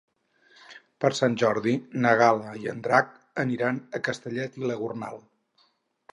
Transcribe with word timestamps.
Per 1.03 1.09
Sant 1.17 1.35
Jordi 1.41 1.73
na 2.05 2.13
Gal·la 2.21 2.53
i 2.63 2.71
en 2.71 2.81
Drac 2.87 3.11
aniran 3.43 3.77
a 3.99 4.01
Castellet 4.07 4.57
i 4.63 4.71
la 4.71 4.79
Gornal. 4.81 5.21